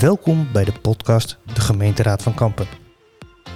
Welkom 0.00 0.48
bij 0.52 0.64
de 0.64 0.72
podcast 0.72 1.38
De 1.54 1.60
Gemeenteraad 1.60 2.22
van 2.22 2.34
Kampen. 2.34 2.66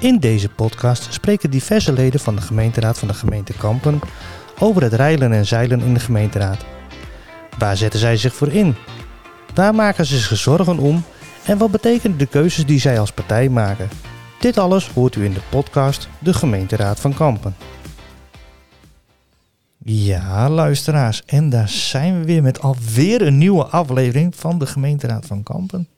In 0.00 0.18
deze 0.18 0.48
podcast 0.48 1.12
spreken 1.12 1.50
diverse 1.50 1.92
leden 1.92 2.20
van 2.20 2.36
de 2.36 2.40
gemeenteraad 2.40 2.98
van 2.98 3.08
de 3.08 3.14
gemeente 3.14 3.52
Kampen 3.52 4.00
over 4.58 4.82
het 4.82 4.92
reilen 4.92 5.32
en 5.32 5.46
zeilen 5.46 5.80
in 5.80 5.94
de 5.94 6.00
gemeenteraad. 6.00 6.64
Waar 7.58 7.76
zetten 7.76 8.00
zij 8.00 8.16
zich 8.16 8.34
voor 8.34 8.48
in? 8.48 8.74
Waar 9.54 9.74
maken 9.74 10.06
ze 10.06 10.18
zich 10.18 10.36
zorgen 10.36 10.78
om? 10.78 11.04
En 11.44 11.58
wat 11.58 11.70
betekenen 11.70 12.18
de 12.18 12.26
keuzes 12.26 12.66
die 12.66 12.80
zij 12.80 12.98
als 12.98 13.12
partij 13.12 13.48
maken? 13.48 13.88
Dit 14.40 14.58
alles 14.58 14.88
hoort 14.88 15.16
u 15.16 15.24
in 15.24 15.32
de 15.32 15.42
podcast 15.50 16.08
De 16.18 16.34
Gemeenteraad 16.34 17.00
van 17.00 17.14
Kampen. 17.14 17.56
Ja, 19.84 20.50
luisteraars, 20.50 21.22
en 21.26 21.50
daar 21.50 21.68
zijn 21.68 22.18
we 22.18 22.24
weer 22.24 22.42
met 22.42 22.60
alweer 22.60 23.22
een 23.22 23.38
nieuwe 23.38 23.64
aflevering 23.64 24.36
van 24.36 24.58
de 24.58 24.66
Gemeenteraad 24.66 25.26
van 25.26 25.42
Kampen, 25.42 25.88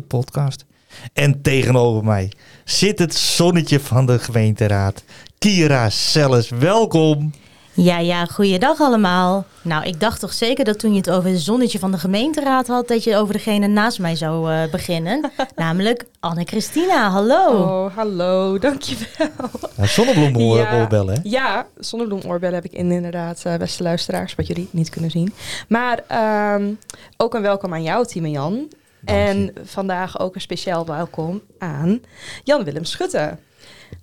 de 0.00 0.06
podcast. 0.06 0.64
En 1.12 1.42
tegenover 1.42 2.04
mij 2.04 2.32
zit 2.64 2.98
het 2.98 3.14
zonnetje 3.14 3.80
van 3.80 4.06
de 4.06 4.18
gemeenteraad, 4.18 5.04
Kira 5.38 5.90
Selles. 5.90 6.48
Welkom. 6.48 7.32
Ja, 7.72 7.98
ja, 7.98 8.24
goeiedag 8.24 8.80
allemaal. 8.80 9.44
Nou, 9.62 9.84
ik 9.84 10.00
dacht 10.00 10.20
toch 10.20 10.32
zeker 10.32 10.64
dat 10.64 10.78
toen 10.78 10.90
je 10.90 10.96
het 10.96 11.10
over 11.10 11.30
het 11.30 11.40
zonnetje 11.40 11.78
van 11.78 11.90
de 11.90 11.98
gemeenteraad 11.98 12.66
had, 12.66 12.88
dat 12.88 13.04
je 13.04 13.16
over 13.16 13.32
degene 13.34 13.66
naast 13.66 13.98
mij 13.98 14.16
zou 14.16 14.52
uh, 14.52 14.70
beginnen. 14.70 15.30
namelijk 15.56 16.04
Anne-Christina, 16.20 17.10
hallo. 17.10 17.62
Oh, 17.62 17.96
hallo, 17.96 18.58
dankjewel. 18.58 19.28
Ja, 19.76 19.86
zonnebloemoorbellen, 19.86 21.14
hè? 21.14 21.20
Ja, 21.22 21.66
zonnebloemoorbellen 21.78 22.54
heb 22.54 22.64
ik 22.64 22.72
in, 22.72 22.92
inderdaad, 22.92 23.42
uh, 23.46 23.56
beste 23.56 23.82
luisteraars, 23.82 24.34
wat 24.34 24.46
jullie 24.46 24.68
niet 24.70 24.88
kunnen 24.88 25.10
zien. 25.10 25.32
Maar 25.68 26.02
um, 26.54 26.78
ook 27.16 27.34
een 27.34 27.42
welkom 27.42 27.74
aan 27.74 27.82
jou, 27.82 28.06
Timo 28.06 28.28
Jan. 28.28 28.68
En 29.04 29.52
vandaag 29.64 30.18
ook 30.18 30.34
een 30.34 30.40
speciaal 30.40 30.86
welkom 30.86 31.42
aan 31.58 32.02
Jan-Willem 32.44 32.84
Schutte. 32.84 33.38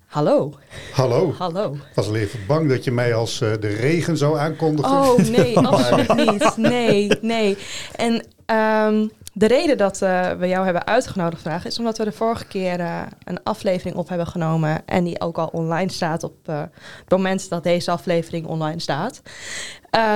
Hallo. 0.08 0.52
Hallo. 0.92 1.34
Hallo. 1.38 1.72
Ik 1.72 1.94
was 1.94 2.08
al 2.08 2.16
even 2.16 2.40
bang 2.46 2.68
dat 2.68 2.84
je 2.84 2.90
mij 2.90 3.14
als 3.14 3.40
uh, 3.40 3.52
de 3.60 3.68
regen 3.68 4.16
zou 4.16 4.38
aankondigen. 4.38 4.90
Oh 4.90 5.16
nee, 5.18 5.58
absoluut 5.66 6.14
niet. 6.14 6.56
Nee, 6.56 7.10
nee. 7.20 7.56
En 7.96 8.12
um, 8.56 9.10
de 9.32 9.46
reden 9.46 9.76
dat 9.76 10.02
uh, 10.02 10.30
we 10.30 10.48
jou 10.48 10.64
hebben 10.64 10.86
uitgenodigd 10.86 11.42
vandaag 11.42 11.64
is 11.64 11.78
omdat 11.78 11.98
we 11.98 12.04
de 12.04 12.12
vorige 12.12 12.44
keer 12.44 12.80
uh, 12.80 13.02
een 13.24 13.42
aflevering 13.42 13.96
op 13.96 14.08
hebben 14.08 14.26
genomen 14.26 14.86
en 14.86 15.04
die 15.04 15.20
ook 15.20 15.38
al 15.38 15.46
online 15.46 15.92
staat 15.92 16.22
op 16.22 16.46
het 16.46 17.08
moment 17.08 17.48
dat 17.48 17.62
deze 17.62 17.90
aflevering 17.90 18.46
online 18.46 18.80
staat. 18.80 19.22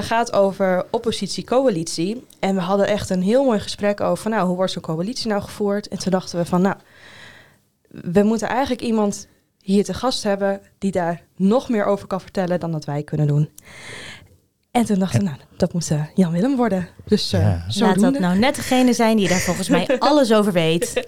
gaat 0.00 0.32
over 0.32 0.84
oppositie-coalitie. 0.90 2.26
En 2.40 2.54
we 2.54 2.60
hadden 2.60 2.86
echt 2.86 3.10
een 3.10 3.22
heel 3.22 3.44
mooi 3.44 3.60
gesprek 3.60 4.00
over, 4.00 4.30
nou, 4.30 4.46
hoe 4.46 4.56
wordt 4.56 4.72
zo'n 4.72 4.82
coalitie 4.82 5.28
nou 5.28 5.42
gevoerd? 5.42 5.88
En 5.88 5.98
toen 5.98 6.12
dachten 6.12 6.38
we 6.38 6.44
van, 6.44 6.62
nou, 6.62 6.76
we 7.88 8.22
moeten 8.22 8.48
eigenlijk 8.48 8.82
iemand 8.82 9.26
hier 9.62 9.84
te 9.84 9.94
gast 9.94 10.22
hebben 10.22 10.60
die 10.78 10.90
daar 10.90 11.22
nog 11.36 11.68
meer 11.68 11.84
over 11.84 12.06
kan 12.06 12.20
vertellen 12.20 12.60
dan 12.60 12.72
dat 12.72 12.84
wij 12.84 13.02
kunnen 13.02 13.26
doen. 13.26 13.48
En 14.70 14.84
toen 14.84 14.98
dachten 14.98 15.18
we, 15.18 15.24
nou, 15.24 15.36
dat 15.56 15.72
moet 15.72 15.90
uh, 15.90 16.04
Jan 16.14 16.32
Willem 16.32 16.56
worden. 16.56 16.88
Dus 17.04 17.32
uh, 17.32 17.40
ja. 17.40 17.66
Laat 17.78 18.00
dat 18.00 18.18
nou 18.18 18.38
net 18.38 18.54
degene 18.54 18.92
zijn 18.92 19.16
die 19.16 19.28
daar 19.28 19.40
volgens 19.40 19.68
mij 19.68 19.86
alles 19.98 20.32
over 20.32 20.52
weet. 20.52 21.06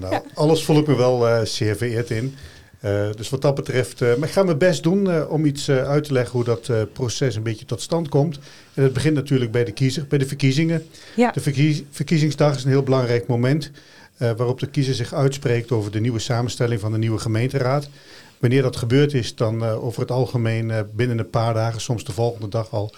Nou, 0.00 0.12
ja. 0.12 0.22
alles 0.34 0.64
voel 0.64 0.78
ik 0.78 0.86
me 0.86 0.96
wel 0.96 1.28
uh, 1.28 1.40
zeer 1.44 1.76
vereerd 1.76 2.10
in. 2.10 2.34
dus 3.16 3.30
wat 3.30 3.42
dat 3.42 3.54
betreft, 3.54 4.00
maar 4.00 4.28
ik 4.28 4.30
ga 4.30 4.42
mijn 4.42 4.58
best 4.58 4.82
doen 4.82 5.28
om 5.28 5.44
iets 5.44 5.70
uit 5.70 6.04
te 6.04 6.12
leggen 6.12 6.32
hoe 6.32 6.44
dat 6.44 6.92
proces 6.92 7.36
een 7.36 7.42
beetje 7.42 7.64
tot 7.64 7.80
stand 7.80 8.08
komt. 8.08 8.38
En 8.74 8.82
het 8.82 8.92
begint 8.92 9.14
natuurlijk 9.14 9.50
bij 9.50 9.64
de 9.64 9.72
kiezer, 9.72 10.06
bij 10.08 10.18
de 10.18 10.26
verkiezingen. 10.26 10.86
Ja. 11.16 11.30
De 11.30 11.40
verkies 11.40 11.82
verkiezingsdag 11.90 12.56
is 12.56 12.64
een 12.64 12.70
heel 12.70 12.82
belangrijk 12.82 13.26
moment. 13.26 13.70
Uh, 14.22 14.30
waarop 14.36 14.60
de 14.60 14.66
kiezer 14.66 14.94
zich 14.94 15.14
uitspreekt 15.14 15.70
over 15.70 15.90
de 15.90 16.00
nieuwe 16.00 16.18
samenstelling 16.18 16.80
van 16.80 16.92
de 16.92 16.98
nieuwe 16.98 17.18
gemeenteraad. 17.18 17.88
Wanneer 18.38 18.62
dat 18.62 18.76
gebeurd 18.76 19.14
is, 19.14 19.34
dan 19.34 19.62
uh, 19.62 19.84
over 19.84 20.00
het 20.00 20.10
algemeen 20.10 20.68
uh, 20.68 20.78
binnen 20.94 21.18
een 21.18 21.30
paar 21.30 21.54
dagen, 21.54 21.80
soms 21.80 22.04
de 22.04 22.12
volgende 22.12 22.48
dag 22.48 22.70
al, 22.70 22.94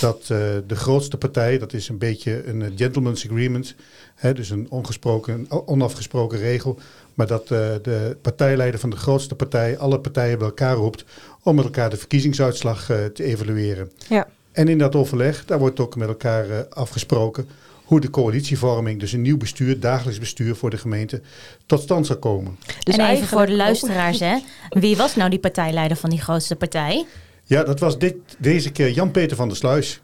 dat 0.00 0.26
de 0.66 0.76
grootste 0.76 1.16
partij, 1.16 1.58
dat 1.58 1.72
is 1.72 1.88
een 1.88 1.98
beetje 1.98 2.48
een 2.48 2.72
gentleman's 2.76 3.24
agreement, 3.24 3.74
hè, 4.14 4.32
dus 4.32 4.50
een 4.50 4.66
ongesproken, 4.70 5.46
onafgesproken 5.66 6.38
regel, 6.38 6.78
maar 7.14 7.26
dat 7.26 7.48
de 7.48 8.16
partijleider 8.22 8.80
van 8.80 8.90
de 8.90 8.96
grootste 8.96 9.34
partij 9.34 9.78
alle 9.78 10.00
partijen 10.00 10.38
bij 10.38 10.46
elkaar 10.46 10.76
roept 10.76 11.04
om 11.42 11.54
met 11.54 11.64
elkaar 11.64 11.90
de 11.90 11.96
verkiezingsuitslag 11.96 12.84
te 13.12 13.24
evalueren. 13.24 13.90
Ja. 14.08 14.28
En 14.52 14.68
in 14.68 14.78
dat 14.78 14.94
overleg, 14.94 15.44
daar 15.44 15.58
wordt 15.58 15.80
ook 15.80 15.96
met 15.96 16.08
elkaar 16.08 16.66
afgesproken 16.68 17.48
hoe 17.84 18.00
de 18.00 18.10
coalitievorming, 18.10 19.00
dus 19.00 19.12
een 19.12 19.22
nieuw 19.22 19.36
bestuur, 19.36 19.80
dagelijks 19.80 20.18
bestuur 20.18 20.56
voor 20.56 20.70
de 20.70 20.78
gemeente, 20.78 21.22
tot 21.66 21.80
stand 21.80 22.06
zou 22.06 22.18
komen. 22.18 22.58
Dus 22.78 22.96
en 22.96 23.10
even 23.10 23.26
voor 23.26 23.46
de 23.46 23.54
luisteraars, 23.54 24.20
hè? 24.20 24.38
wie 24.68 24.96
was 24.96 25.16
nou 25.16 25.30
die 25.30 25.38
partijleider 25.38 25.96
van 25.96 26.10
die 26.10 26.20
grootste 26.20 26.56
partij? 26.56 27.06
Ja, 27.44 27.62
dat 27.62 27.80
was 27.80 27.98
dit, 27.98 28.16
deze 28.38 28.70
keer 28.70 28.90
Jan-Peter 28.90 29.36
van 29.36 29.48
der 29.48 29.56
Sluis. 29.56 30.00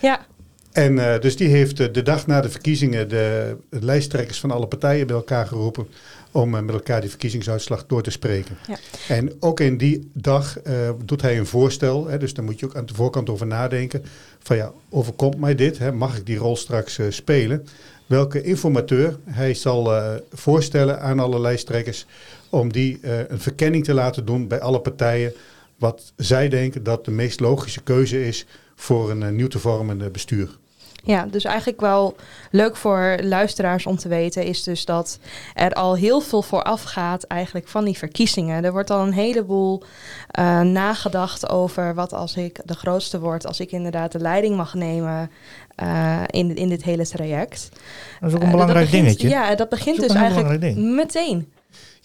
Ja. 0.00 0.26
En 0.76 0.92
uh, 0.92 1.18
dus 1.20 1.36
die 1.36 1.48
heeft 1.48 1.80
uh, 1.80 1.86
de 1.92 2.02
dag 2.02 2.26
na 2.26 2.40
de 2.40 2.50
verkiezingen 2.50 3.08
de, 3.08 3.56
de 3.70 3.84
lijsttrekkers 3.84 4.40
van 4.40 4.50
alle 4.50 4.66
partijen 4.66 5.06
bij 5.06 5.16
elkaar 5.16 5.46
geroepen 5.46 5.88
om 6.30 6.54
uh, 6.54 6.60
met 6.60 6.74
elkaar 6.74 7.00
die 7.00 7.10
verkiezingsuitslag 7.10 7.86
door 7.86 8.02
te 8.02 8.10
spreken. 8.10 8.56
Ja. 8.66 8.76
En 9.08 9.32
ook 9.40 9.60
in 9.60 9.76
die 9.76 10.10
dag 10.12 10.58
doet 11.04 11.22
hij 11.22 11.38
een 11.38 11.46
voorstel, 11.46 12.06
hè, 12.06 12.18
dus 12.18 12.34
daar 12.34 12.44
moet 12.44 12.60
je 12.60 12.66
ook 12.66 12.76
aan 12.76 12.86
de 12.86 12.94
voorkant 12.94 13.30
over 13.30 13.46
nadenken, 13.46 14.04
van 14.38 14.56
ja, 14.56 14.72
overkomt 14.88 15.38
mij 15.38 15.54
dit? 15.54 15.78
Hè? 15.78 15.92
Mag 15.92 16.16
ik 16.16 16.26
die 16.26 16.38
rol 16.38 16.56
straks 16.56 16.98
spelen? 17.08 17.66
Welke 18.06 18.42
informateur 18.42 19.18
hij 19.24 19.54
zal 19.54 19.92
voorstellen 20.32 21.00
aan 21.00 21.20
alle 21.20 21.40
lijsttrekkers 21.40 22.06
om 22.50 22.72
die 22.72 22.98
een 23.28 23.40
verkenning 23.40 23.84
te 23.84 23.94
laten 23.94 24.24
doen 24.24 24.48
bij 24.48 24.60
alle 24.60 24.80
partijen, 24.80 25.32
wat 25.78 26.12
zij 26.16 26.48
denken 26.48 26.82
dat 26.82 27.04
de 27.04 27.10
meest 27.10 27.40
logische 27.40 27.82
keuze 27.82 28.26
is 28.26 28.46
voor 28.76 29.10
een 29.10 29.36
nieuw 29.36 29.48
te 29.48 29.58
vormende 29.58 30.10
bestuur. 30.10 30.58
Ja, 31.06 31.26
dus 31.30 31.44
eigenlijk 31.44 31.80
wel 31.80 32.16
leuk 32.50 32.76
voor 32.76 33.16
luisteraars 33.22 33.86
om 33.86 33.96
te 33.96 34.08
weten 34.08 34.44
is 34.44 34.62
dus 34.62 34.84
dat 34.84 35.18
er 35.54 35.72
al 35.72 35.96
heel 35.96 36.20
veel 36.20 36.42
vooraf 36.42 36.82
gaat 36.82 37.22
eigenlijk 37.22 37.68
van 37.68 37.84
die 37.84 37.98
verkiezingen. 37.98 38.64
Er 38.64 38.72
wordt 38.72 38.90
al 38.90 39.06
een 39.06 39.12
heleboel 39.12 39.82
uh, 40.38 40.60
nagedacht 40.60 41.48
over 41.50 41.94
wat 41.94 42.12
als 42.12 42.36
ik 42.36 42.60
de 42.64 42.74
grootste 42.74 43.20
word, 43.20 43.46
als 43.46 43.60
ik 43.60 43.72
inderdaad 43.72 44.12
de 44.12 44.18
leiding 44.18 44.56
mag 44.56 44.74
nemen 44.74 45.30
uh, 45.82 46.20
in, 46.26 46.56
in 46.56 46.68
dit 46.68 46.82
hele 46.82 47.06
traject. 47.06 47.68
Dat 48.20 48.28
is 48.30 48.34
ook 48.34 48.40
een 48.40 48.46
uh, 48.46 48.52
belangrijk 48.52 48.90
begint, 48.90 49.04
dingetje. 49.06 49.28
Ja, 49.28 49.54
dat 49.54 49.68
begint 49.68 50.00
dus 50.00 50.14
eigenlijk 50.14 50.76
meteen. 50.76 51.52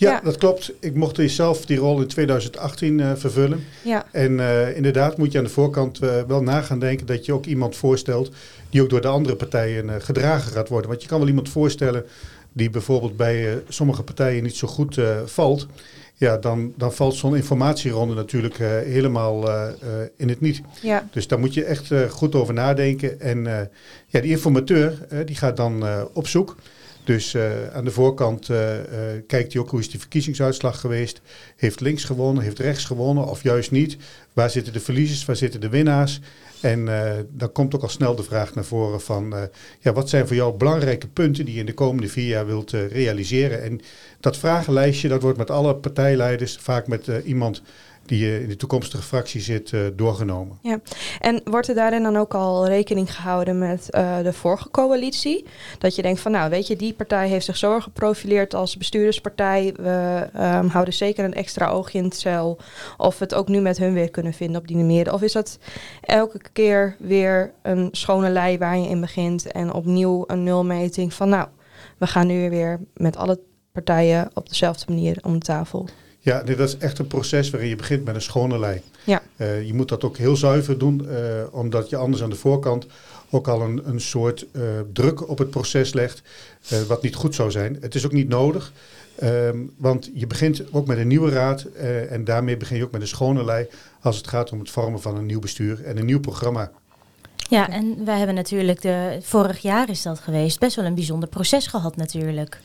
Ja, 0.09 0.21
dat 0.23 0.37
klopt. 0.37 0.71
Ik 0.79 0.95
mocht 0.95 1.21
zelf 1.25 1.65
die 1.65 1.77
rol 1.77 2.01
in 2.01 2.07
2018 2.07 2.99
uh, 2.99 3.11
vervullen. 3.15 3.63
Ja. 3.81 4.05
En 4.11 4.31
uh, 4.31 4.75
inderdaad 4.75 5.17
moet 5.17 5.31
je 5.31 5.37
aan 5.37 5.43
de 5.43 5.49
voorkant 5.49 6.03
uh, 6.03 6.21
wel 6.27 6.43
na 6.43 6.61
gaan 6.61 6.79
denken 6.79 7.05
dat 7.05 7.25
je 7.25 7.33
ook 7.33 7.45
iemand 7.45 7.75
voorstelt 7.75 8.31
die 8.69 8.81
ook 8.81 8.89
door 8.89 9.01
de 9.01 9.07
andere 9.07 9.35
partijen 9.35 10.01
gedragen 10.01 10.51
gaat 10.51 10.69
worden. 10.69 10.89
Want 10.89 11.01
je 11.01 11.07
kan 11.07 11.19
wel 11.19 11.27
iemand 11.27 11.49
voorstellen 11.49 12.05
die 12.53 12.69
bijvoorbeeld 12.69 13.17
bij 13.17 13.63
sommige 13.67 14.03
partijen 14.03 14.43
niet 14.43 14.55
zo 14.55 14.67
goed 14.67 14.99
valt. 15.25 15.67
Ja, 16.15 16.37
dan, 16.37 16.73
dan 16.77 16.93
valt 16.93 17.15
zo'n 17.15 17.35
informatieronde 17.35 18.15
natuurlijk 18.15 18.57
helemaal 18.85 19.49
in 20.17 20.29
het 20.29 20.41
niet. 20.41 20.61
Ja. 20.81 21.07
Dus 21.11 21.27
daar 21.27 21.39
moet 21.39 21.53
je 21.53 21.63
echt 21.63 21.91
goed 22.09 22.35
over 22.35 22.53
nadenken. 22.53 23.19
En 23.19 23.69
ja, 24.07 24.19
die 24.19 24.31
informateur 24.31 25.07
die 25.25 25.35
gaat 25.35 25.57
dan 25.57 25.83
op 26.13 26.27
zoek. 26.27 26.55
Dus 27.03 27.33
uh, 27.33 27.67
aan 27.73 27.85
de 27.85 27.91
voorkant 27.91 28.49
uh, 28.49 28.77
uh, 28.77 28.83
kijkt 29.27 29.53
hij 29.53 29.61
ook 29.61 29.69
hoe 29.69 29.79
is 29.79 29.89
die 29.89 29.99
verkiezingsuitslag 29.99 30.79
geweest. 30.79 31.21
Heeft 31.55 31.79
links 31.79 32.03
gewonnen, 32.03 32.43
heeft 32.43 32.59
rechts 32.59 32.85
gewonnen 32.85 33.27
of 33.27 33.43
juist 33.43 33.71
niet. 33.71 33.97
Waar 34.33 34.49
zitten 34.49 34.73
de 34.73 34.79
verliezers, 34.79 35.25
waar 35.25 35.35
zitten 35.35 35.61
de 35.61 35.69
winnaars? 35.69 36.19
En 36.61 36.85
dan 37.29 37.51
komt 37.51 37.75
ook 37.75 37.81
al 37.81 37.89
snel 37.89 38.15
de 38.15 38.23
vraag 38.23 38.55
naar 38.55 38.63
voren 38.63 39.01
van... 39.01 39.33
ja, 39.79 39.93
wat 39.93 40.09
zijn 40.09 40.27
voor 40.27 40.35
jou 40.35 40.57
belangrijke 40.57 41.07
punten 41.07 41.45
die 41.45 41.53
je 41.53 41.59
in 41.59 41.65
de 41.65 41.73
komende 41.73 42.07
vier 42.07 42.27
jaar 42.27 42.45
wilt 42.45 42.71
realiseren? 42.71 43.63
En 43.63 43.81
dat 44.19 44.37
vragenlijstje 44.37 45.07
dat 45.07 45.21
wordt 45.21 45.37
met 45.37 45.49
alle 45.49 45.75
partijleiders, 45.75 46.57
vaak 46.57 46.87
met 46.87 47.07
iemand 47.25 47.61
die 48.05 48.41
in 48.41 48.47
de 48.47 48.55
toekomstige 48.55 49.03
fractie 49.03 49.41
zit, 49.41 49.71
uh, 49.71 49.87
doorgenomen. 49.95 50.57
Ja, 50.61 50.79
en 51.19 51.41
wordt 51.43 51.67
er 51.67 51.75
daarin 51.75 52.03
dan 52.03 52.17
ook 52.17 52.33
al 52.33 52.67
rekening 52.67 53.15
gehouden 53.15 53.57
met 53.59 53.87
uh, 53.91 54.19
de 54.23 54.33
vorige 54.33 54.69
coalitie? 54.71 55.45
Dat 55.77 55.95
je 55.95 56.01
denkt 56.01 56.19
van, 56.19 56.31
nou 56.31 56.49
weet 56.49 56.67
je, 56.67 56.75
die 56.75 56.93
partij 56.93 57.27
heeft 57.27 57.45
zich 57.45 57.57
zo 57.57 57.79
geprofileerd 57.79 58.53
als 58.53 58.77
bestuurderspartij. 58.77 59.73
We 59.75 60.27
um, 60.35 60.67
houden 60.67 60.93
zeker 60.93 61.25
een 61.25 61.33
extra 61.33 61.67
oogje 61.69 61.97
in 61.97 62.03
het 62.03 62.15
cel. 62.15 62.57
Of 62.97 63.17
we 63.17 63.23
het 63.23 63.33
ook 63.33 63.47
nu 63.47 63.59
met 63.59 63.77
hun 63.77 63.93
weer 63.93 64.11
kunnen 64.11 64.33
vinden 64.33 64.61
op 64.61 64.67
die 64.67 64.77
manier. 64.77 65.13
Of 65.13 65.21
is 65.21 65.33
dat 65.33 65.59
elke 66.01 66.39
keer 66.53 66.95
weer 66.99 67.53
een 67.61 67.89
schone 67.91 68.29
lei 68.29 68.57
waar 68.57 68.77
je 68.77 68.89
in 68.89 69.01
begint 69.01 69.51
en 69.51 69.73
opnieuw 69.73 70.23
een 70.27 70.43
nulmeting 70.43 71.13
van, 71.13 71.29
nou, 71.29 71.47
we 71.97 72.07
gaan 72.07 72.27
nu 72.27 72.49
weer 72.49 72.79
met 72.93 73.17
alle 73.17 73.39
partijen 73.71 74.29
op 74.33 74.49
dezelfde 74.49 74.85
manier 74.93 75.17
om 75.21 75.33
de 75.33 75.45
tafel? 75.45 75.87
Ja, 76.23 76.43
dat 76.43 76.59
is 76.59 76.77
echt 76.77 76.99
een 76.99 77.07
proces 77.07 77.49
waarin 77.49 77.69
je 77.69 77.75
begint 77.75 78.05
met 78.05 78.15
een 78.15 78.21
schone 78.21 78.59
lei. 78.59 78.81
Ja. 79.05 79.21
Uh, 79.37 79.65
je 79.65 79.73
moet 79.73 79.89
dat 79.89 80.03
ook 80.03 80.17
heel 80.17 80.35
zuiver 80.35 80.77
doen, 80.77 81.07
uh, 81.09 81.17
omdat 81.51 81.89
je 81.89 81.95
anders 81.95 82.23
aan 82.23 82.29
de 82.29 82.35
voorkant 82.35 82.85
ook 83.31 83.47
al 83.47 83.61
een, 83.61 83.81
een 83.83 84.01
soort 84.01 84.45
eh, 84.51 84.61
druk 84.93 85.29
op 85.29 85.37
het 85.37 85.49
proces 85.49 85.93
legt, 85.93 86.21
eh, 86.69 86.81
wat 86.81 87.01
niet 87.01 87.15
goed 87.15 87.35
zou 87.35 87.51
zijn. 87.51 87.77
Het 87.81 87.95
is 87.95 88.05
ook 88.05 88.11
niet 88.11 88.27
nodig, 88.27 88.73
ehm, 89.15 89.57
want 89.77 90.09
je 90.13 90.27
begint 90.27 90.73
ook 90.73 90.87
met 90.87 90.97
een 90.97 91.07
nieuwe 91.07 91.29
raad 91.29 91.63
eh, 91.63 92.11
en 92.11 92.23
daarmee 92.23 92.57
begin 92.57 92.77
je 92.77 92.83
ook 92.83 92.91
met 92.91 93.01
een 93.01 93.07
schone 93.07 93.43
lei 93.43 93.67
als 94.01 94.17
het 94.17 94.27
gaat 94.27 94.51
om 94.51 94.59
het 94.59 94.69
vormen 94.69 95.01
van 95.01 95.17
een 95.17 95.25
nieuw 95.25 95.39
bestuur 95.39 95.83
en 95.83 95.97
een 95.97 96.05
nieuw 96.05 96.19
programma. 96.19 96.71
Ja, 97.49 97.69
en 97.69 98.05
wij 98.05 98.17
hebben 98.17 98.35
natuurlijk, 98.35 98.81
de, 98.81 99.17
vorig 99.21 99.59
jaar 99.59 99.89
is 99.89 100.01
dat 100.01 100.19
geweest, 100.19 100.59
best 100.59 100.75
wel 100.75 100.85
een 100.85 100.95
bijzonder 100.95 101.29
proces 101.29 101.67
gehad 101.67 101.95
natuurlijk. 101.95 102.59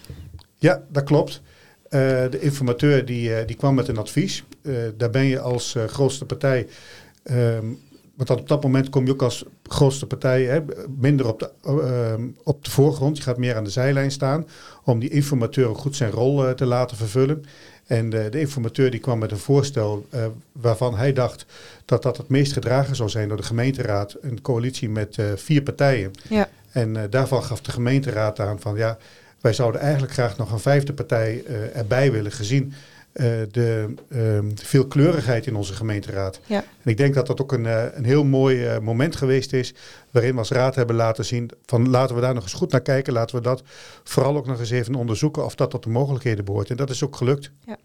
Ja, 0.59 0.83
dat 0.89 1.05
klopt. 1.05 1.43
Eh, 1.89 2.01
de 2.31 2.41
informateur 2.41 3.05
die, 3.05 3.35
eh, 3.35 3.47
die 3.47 3.57
kwam 3.57 3.75
met 3.75 3.89
een 3.89 3.99
advies. 3.99 4.45
Eh, 4.63 4.75
daar 4.97 5.11
ben 5.11 5.25
je 5.25 5.41
als 5.41 5.77
grootste 5.87 6.25
partij, 6.25 6.67
ehm, 7.23 7.65
want 8.15 8.31
op 8.31 8.49
dat 8.49 8.63
moment 8.63 8.89
kom 8.89 9.07
je 9.07 9.13
ook 9.13 9.23
als 9.23 9.45
grootste 9.63 10.07
partij 10.07 10.43
hè, 10.43 10.61
minder 10.99 11.29
op 11.29 11.39
de, 11.39 11.51
ehm, 11.65 12.23
op 12.43 12.65
de 12.65 12.71
voorgrond. 12.71 13.17
Je 13.17 13.23
gaat 13.23 13.37
meer 13.37 13.57
aan 13.57 13.65
de 13.65 13.71
zijlijn 13.71 14.11
staan 14.11 14.47
om 14.85 14.99
die 14.99 15.11
informateur 15.11 15.67
ook 15.67 15.79
goed 15.79 15.97
zijn 15.97 16.11
rol 16.11 16.55
te 16.55 16.67
laten 16.67 16.97
vervullen. 16.97 17.45
En 17.87 18.11
de, 18.11 18.29
de 18.31 18.41
informateur 18.41 18.91
die 18.91 19.01
kwam 19.01 19.19
met 19.19 19.31
een 19.31 19.39
voorstel 19.39 20.07
waarvan 20.53 20.97
hij 20.97 21.13
dacht 21.13 21.47
dat 21.85 22.03
dat 22.03 22.17
het 22.17 22.29
meest 22.29 22.53
gedragen 22.53 22.97
zou 22.97 23.09
zijn 23.09 23.29
door 23.29 23.37
de 23.37 23.43
gemeenteraad. 23.43 24.17
Een 24.21 24.41
coalitie 24.43 24.89
met 24.89 25.19
vier 25.35 25.63
partijen. 25.63 26.11
Ja. 26.29 26.49
En 26.71 27.11
daarvan 27.11 27.45
gaf 27.45 27.61
de 27.61 27.73
gemeenteraad 27.73 28.41
aan 28.41 28.61
van 28.61 28.77
ja, 28.77 28.99
wij 29.47 29.55
zouden 29.55 29.81
eigenlijk 29.81 30.13
graag 30.13 30.37
nog 30.37 30.53
een 30.53 30.59
vijfde 30.59 30.93
partij 30.93 31.43
eh, 31.47 31.77
erbij 31.77 32.13
willen, 32.13 32.33
gezien 32.33 32.73
eh, 33.17 33.25
de 33.51 33.95
ehm, 34.11 34.51
veelkleurigheid 34.55 35.47
in 35.47 35.57
onze 35.57 35.73
gemeenteraad. 35.73 36.41
Ja. 36.47 36.65
En 36.83 36.91
ik 36.91 36.97
denk 36.97 37.15
dat 37.15 37.27
dat 37.27 37.41
ook 37.41 37.53
een, 37.53 37.67
eh, 37.67 37.85
een 37.93 38.05
heel 38.05 38.25
mooi 38.25 38.67
eh, 38.67 38.79
moment 38.79 39.17
geweest 39.17 39.53
is, 39.53 39.75
waarin 40.11 40.33
we 40.33 40.39
als 40.39 40.51
raad 40.51 40.75
hebben 40.75 40.97
laten 40.97 41.25
zien 41.25 41.51
van 41.67 41.89
laten 41.89 42.15
we 42.15 42.21
daar 42.21 42.35
nog 42.35 42.43
eens 42.43 42.53
goed 42.53 42.73
naar 42.73 42.81
kijken, 42.81 43.13
laten 43.13 43.37
we 43.37 43.43
dat 43.43 43.63
vooral 44.05 44.37
ook 44.37 44.47
nog 44.47 44.59
eens 44.59 44.71
even 44.71 44.95
onderzoeken 44.95 45.45
of 45.45 45.55
dat 45.55 45.71
tot 45.71 45.83
de 45.83 45.91
mogelijkheden 45.91 46.45
behoort. 46.45 46.71
En 46.71 46.77
dat 46.77 46.91
is 46.91 47.05
ook 47.05 47.17
gelukt. 47.17 47.51
Ja, 47.67 47.77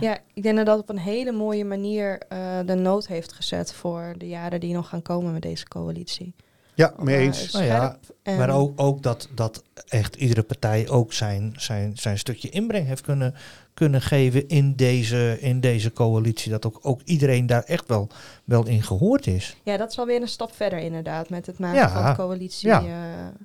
Ja, 0.00 0.18
ik 0.34 0.42
denk 0.42 0.56
dat 0.56 0.66
dat 0.66 0.78
op 0.78 0.88
een 0.88 0.98
hele 0.98 1.32
mooie 1.32 1.64
manier 1.64 2.18
eh, 2.28 2.38
de 2.66 2.74
nood 2.74 3.06
heeft 3.06 3.32
gezet 3.32 3.72
voor 3.72 4.14
de 4.16 4.28
jaren 4.28 4.60
die 4.60 4.74
nog 4.74 4.88
gaan 4.88 5.02
komen 5.02 5.32
met 5.32 5.42
deze 5.42 5.68
coalitie. 5.68 6.34
Ja, 6.80 6.94
mee 6.98 7.16
daar 7.16 7.24
eens. 7.24 7.52
Nou 7.52 7.64
ja, 7.64 7.96
Maar 8.24 8.50
ook, 8.50 8.80
ook 8.80 9.02
dat, 9.02 9.28
dat 9.34 9.62
echt 9.88 10.14
iedere 10.16 10.42
partij 10.42 10.88
ook 10.88 11.12
zijn, 11.12 11.54
zijn, 11.56 11.92
zijn 11.96 12.18
stukje 12.18 12.48
inbreng 12.48 12.86
heeft 12.86 13.02
kunnen, 13.02 13.34
kunnen 13.74 14.02
geven 14.02 14.48
in 14.48 14.76
deze, 14.76 15.36
in 15.40 15.60
deze 15.60 15.92
coalitie. 15.92 16.50
Dat 16.50 16.66
ook, 16.66 16.78
ook 16.82 17.00
iedereen 17.04 17.46
daar 17.46 17.62
echt 17.62 17.88
wel, 17.88 18.08
wel 18.44 18.66
in 18.66 18.82
gehoord 18.82 19.26
is. 19.26 19.56
Ja, 19.62 19.76
dat 19.76 19.90
is 19.90 19.98
alweer 19.98 20.20
een 20.20 20.28
stap 20.28 20.54
verder 20.54 20.78
inderdaad 20.78 21.28
met 21.30 21.46
het 21.46 21.58
maken 21.58 21.78
Ja, 21.78 21.90
van 21.90 22.04
de 22.10 22.16
coalitie. 22.16 22.68
ja. 22.68 22.80
eh, 22.80 22.86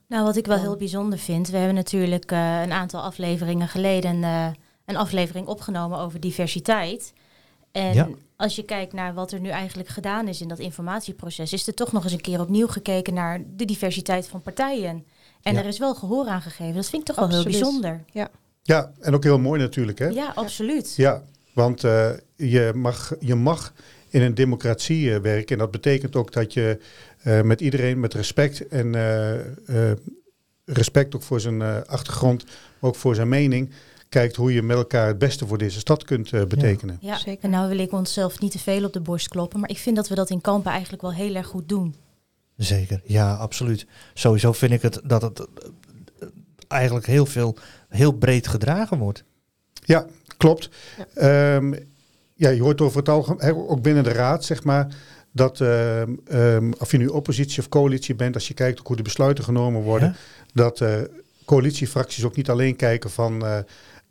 Nou, 0.07 0.23
wat 0.23 0.35
ik 0.35 0.45
wel 0.45 0.59
heel 0.59 0.75
bijzonder 0.75 1.19
vind, 1.19 1.49
we 1.49 1.57
hebben 1.57 1.75
natuurlijk 1.75 2.31
eh, 2.31 2.61
een 2.61 2.71
aantal 2.71 3.01
afleveringen 3.01 3.67
geleden 3.67 4.23
eh, 4.23 4.47
een 4.85 4.97
aflevering 4.97 5.47
opgenomen 5.47 5.99
over 5.99 6.19
diversiteit. 6.19 7.13
En 7.75 7.93
Ja. 7.93 8.09
als 8.35 8.55
je 8.55 8.63
kijkt 8.63 8.93
naar 8.93 9.13
wat 9.13 9.31
er 9.31 9.39
nu 9.39 9.49
eigenlijk 9.49 9.89
gedaan 9.89 10.27
is 10.27 10.41
in 10.41 10.47
dat 10.47 10.59
informatieproces, 10.59 11.53
is 11.53 11.67
er 11.67 11.73
toch 11.73 11.91
nog 11.91 12.03
eens 12.03 12.13
een 12.13 12.21
keer 12.21 12.39
opnieuw 12.39 12.67
gekeken 12.67 13.13
naar 13.13 13.41
de 13.55 13.65
diversiteit 13.65 14.27
van 14.27 14.41
partijen. 14.41 15.05
En 15.41 15.53
Ja. 15.53 15.59
er 15.59 15.65
is 15.65 15.77
wel 15.79 15.95
gehoor 15.95 16.25
aan 16.27 16.41
gegeven. 16.41 16.75
Dat 16.75 16.89
vind 16.89 17.01
ik 17.01 17.07
toch 17.07 17.15
wel 17.27 17.29
heel 17.29 17.43
bijzonder. 17.43 18.03
Ja, 18.63 18.91
en 18.99 19.13
ook 19.13 19.23
heel 19.23 19.39
mooi 19.39 19.61
natuurlijk. 19.61 19.99
Hè? 19.99 20.07
Ja, 20.07 20.31
absoluut. 20.35 20.93
Ja, 20.95 21.23
want 21.53 21.83
eh, 21.83 22.09
je, 22.35 22.71
mag, 22.75 23.13
je 23.19 23.35
mag 23.35 23.73
in 24.09 24.21
een 24.21 24.33
democratie 24.35 25.13
eh, 25.13 25.19
werken. 25.19 25.55
En 25.55 25.57
dat 25.61 25.71
betekent 25.71 26.15
ook 26.15 26.31
dat 26.33 26.53
je 26.53 26.79
eh, 27.21 27.41
met 27.41 27.61
iedereen 27.61 27.99
met 27.99 28.13
respect 28.13 28.67
en 28.67 28.95
eh, 28.95 29.33
eh, 29.91 29.97
respect 30.65 31.15
ook 31.15 31.23
voor 31.23 31.39
zijn 31.41 31.61
eh, 31.61 31.81
achtergrond, 31.85 32.43
ook 32.79 32.95
voor 32.95 33.15
zijn 33.15 33.29
mening, 33.29 33.69
kijkt 34.19 34.35
hoe 34.35 34.53
je 34.53 34.61
met 34.61 34.77
elkaar 34.77 35.07
het 35.07 35.17
beste 35.17 35.47
voor 35.47 35.57
deze 35.57 35.79
stad 35.79 36.03
kunt 36.03 36.33
eh, 36.33 36.45
betekenen. 36.45 36.97
Ja, 37.01 37.17
Zeker. 37.17 37.43
en 37.43 37.49
nou 37.49 37.69
wil 37.69 37.77
ik 37.77 37.91
onszelf 37.91 38.39
niet 38.39 38.51
te 38.51 38.59
veel 38.59 38.85
op 38.85 38.93
de 38.93 38.99
borst 38.99 39.27
kloppen, 39.27 39.59
maar 39.59 39.69
ik 39.69 39.77
vind 39.77 39.95
dat 39.95 40.07
we 40.07 40.15
dat 40.15 40.29
in 40.29 40.41
Kampen 40.41 40.71
eigenlijk 40.71 41.01
wel 41.01 41.13
heel 41.13 41.35
erg 41.35 41.47
goed 41.47 41.69
doen. 41.69 41.95
Zeker, 42.57 43.01
ja, 43.05 43.33
absoluut. 43.33 43.85
Sowieso 44.13 44.51
vind 44.51 44.71
ik 44.71 44.81
het 44.81 45.01
dat 45.03 45.21
het 45.21 45.39
eh, 45.39 46.27
eigenlijk 46.67 47.05
heel 47.05 47.25
veel, 47.25 47.57
heel 47.89 48.11
breed 48.11 48.47
gedragen 48.47 48.97
wordt. 48.97 49.23
Ja, 49.85 50.05
klopt. 50.37 50.69
Ja. 50.97 51.05
Ehm, 51.55 51.73
ja, 52.35 52.49
je 52.49 52.61
hoort 52.61 52.81
over 52.81 52.97
het 52.97 53.09
algemeen, 53.09 53.55
ook 53.55 53.81
binnen 53.81 54.03
de 54.03 54.13
raad, 54.13 54.45
zeg 54.45 54.63
maar, 54.63 54.95
dat 55.31 55.61
ehm, 55.61 56.13
ehm, 56.27 56.71
of 56.79 56.91
je 56.91 56.97
nu 56.97 57.07
oppositie 57.07 57.59
of 57.59 57.69
coalitie 57.69 58.15
bent, 58.15 58.35
als 58.35 58.47
je 58.47 58.53
kijkt 58.53 58.79
ook 58.79 58.87
hoe 58.87 58.95
de 58.95 59.01
besluiten 59.01 59.43
genomen 59.43 59.81
worden, 59.81 60.07
Ja? 60.07 60.15
dat 60.53 60.81
eh, 60.81 60.93
coalitiefracties 61.45 62.23
ook 62.23 62.35
niet 62.35 62.49
alleen 62.49 62.75
kijken 62.75 63.09
van 63.09 63.63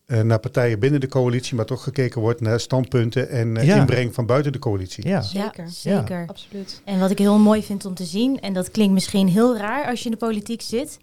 naar 0.07 0.39
partijen 0.39 0.79
binnen 0.79 1.01
de 1.01 1.09
coalitie, 1.09 1.55
maar 1.57 1.65
toch 1.65 1.83
gekeken 1.83 2.21
wordt 2.21 2.41
naar 2.41 2.61
standpunten 2.61 3.29
en 3.29 3.57
eh, 3.57 3.67
Ja. 3.67 3.77
inbreng 3.77 4.15
van 4.15 4.27
buiten 4.27 4.53
de 4.53 4.59
coalitie. 4.59 5.07
Ja, 5.09 5.21
Zeker. 5.23 5.65
Ja, 5.65 5.71
zeker. 5.71 6.25
Absoluut. 6.27 6.83
En 6.85 6.99
wat 7.01 7.11
ik 7.11 7.19
heel 7.19 7.39
mooi 7.39 7.63
vind 7.63 7.85
om 7.85 7.95
te 7.95 8.05
zien, 8.05 8.41
en 8.41 8.53
dat 8.53 8.71
klinkt 8.71 8.93
misschien 8.93 9.29
heel 9.29 9.57
raar 9.57 9.87
als 9.87 9.99
je 9.99 10.05
in 10.05 10.11
de 10.11 10.17
politiek 10.17 10.63
zit, 10.63 10.99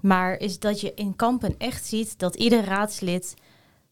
maar 0.00 0.38
is 0.38 0.58
dat 0.58 0.80
je 0.80 0.92
in 0.94 1.16
Kampen 1.16 1.54
echt 1.58 1.86
ziet 1.86 2.14
dat 2.18 2.34
ieder 2.34 2.64
raadslid 2.64 3.34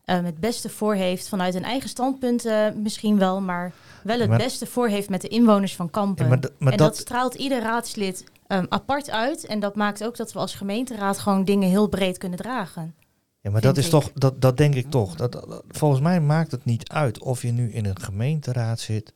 eh, 0.04 0.22
het 0.24 0.38
beste 0.40 0.68
voor 0.68 0.94
heeft 0.94 1.28
vanuit 1.28 1.54
een 1.54 1.64
eigen 1.64 1.88
standpunt 1.88 2.44
eh, 2.44 2.66
misschien 2.76 3.18
wel, 3.18 3.40
maar 3.40 3.72
wel 4.02 4.18
het 4.20 4.28
Maar- 4.28 4.38
beste 4.38 4.66
voor 4.66 4.88
heeft 4.88 5.08
met 5.10 5.20
de 5.20 5.28
inwoners 5.28 5.76
van 5.76 5.90
Kampen. 5.90 6.24
Ja, 6.24 6.30
maar, 6.30 6.40
d- 6.40 6.50
maar 6.58 6.72
en 6.72 6.78
dat, 6.78 6.88
dat, 6.88 6.96
straalt 6.96 7.34
ieder 7.34 7.62
raadslid 7.62 8.24
ehm, 8.46 8.64
apart 8.68 9.10
uit 9.10 9.46
en 9.46 9.60
dat 9.60 9.74
maakt 9.76 10.04
ook 10.04 10.16
dat 10.16 10.32
we 10.32 10.38
als 10.38 10.54
gemeenteraad 10.54 11.18
gewoon 11.18 11.44
dingen 11.44 11.68
heel 11.68 11.86
breed 11.88 12.18
kunnen 12.18 12.38
dragen. 12.38 12.94
Ja, 13.40 13.50
maar 13.50 13.60
dat 13.60 13.76
is 13.76 13.84
ik. 13.84 13.90
toch, 13.90 14.10
dat, 14.14 14.40
dat 14.40 14.56
denk 14.56 14.74
ik 14.74 14.90
toch. 14.90 15.14
Dat, 15.16 15.32
dat- 15.32 15.64
volgens 15.68 16.00
mij 16.00 16.20
maakt 16.20 16.50
het 16.50 16.64
niet 16.64 16.88
uit 16.88 17.18
of 17.18 17.42
je 17.42 17.52
nu 17.52 17.72
in 17.72 17.84
een 17.84 18.00
gemeenteraad 18.00 18.80
zit, 18.80 19.12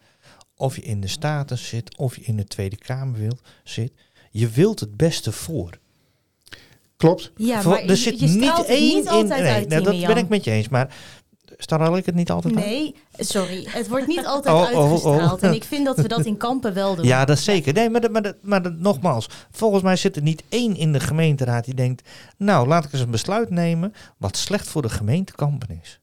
of 0.56 0.76
je 0.76 0.82
in 0.82 1.00
de 1.00 1.08
Staten 1.08 1.58
zit, 1.58 1.96
of 1.96 2.16
je 2.16 2.22
in 2.22 2.36
de 2.36 2.44
Tweede 2.44 2.76
Kamer 2.76 3.18
wilt, 3.20 3.40
zit. 3.64 3.92
Je 4.30 4.48
wilt 4.48 4.80
het 4.80 4.96
beste 4.96 5.32
voor. 5.32 5.78
Klopt. 6.96 7.32
Ja, 7.36 7.62
maar 7.62 7.78
er 7.78 7.86
je- 7.86 7.96
zit 7.96 8.20
je 8.20 8.26
niet 8.28 8.64
één 8.66 8.94
niet 8.96 9.04
in. 9.04 9.10
altijd 9.10 9.42
Nee, 9.42 9.52
uit, 9.52 9.68
nou, 9.68 9.82
dat 9.82 10.06
ben 10.06 10.16
ik 10.16 10.28
met 10.28 10.44
je 10.44 10.50
eens. 10.50 10.68
Maar 10.68 10.96
straal 11.56 11.96
ik 11.96 12.06
het 12.06 12.14
niet 12.14 12.30
altijd 12.30 12.56
uit? 12.56 12.64
Nee, 12.64 12.94
sorry. 13.18 13.66
Het 13.68 13.88
wordt 13.88 14.06
niet 14.06 14.26
altijd 14.26 14.54
Oh, 14.54 14.60
oh, 14.60 14.82
oh. 14.82 14.90
uitgestraald. 14.92 15.42
En 15.42 15.54
ik 15.54 15.64
vind 15.64 15.84
dat 15.86 15.96
we 15.96 16.08
dat 16.16 16.24
in 16.24 16.36
Kampen 16.36 16.74
wel 16.74 16.94
doen. 16.94 17.04
Ja, 17.04 17.24
dat 17.24 17.38
zeker. 17.38 17.72
Nee, 17.72 17.90
maar, 17.90 18.00
dat- 18.00 18.10
maar, 18.10 18.22
dat- 18.22 18.36
maar 18.42 18.72
nogmaals, 18.76 19.28
volgens 19.50 19.82
mij 19.82 19.96
zit 19.96 20.16
er 20.16 20.22
niet 20.22 20.42
één 20.48 20.76
in 20.76 20.92
de 20.92 21.00
gemeenteraad 21.00 21.64
die 21.64 21.74
denkt, 21.74 22.08
nou, 22.36 22.66
laat 22.68 22.84
ik 22.84 22.92
eens 22.92 23.02
een 23.02 23.10
besluit 23.10 23.50
nemen 23.50 23.94
wat 24.18 24.36
slecht 24.36 24.68
voor 24.68 24.82
de 24.82 24.88
gemeente 24.90 25.32
Kampen 25.32 25.80
is. 25.82 25.98